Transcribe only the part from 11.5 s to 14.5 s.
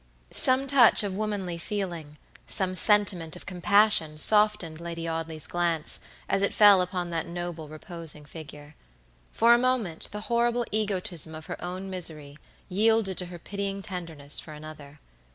own misery yielded to her pitying tenderness